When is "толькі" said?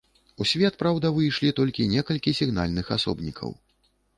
1.61-1.87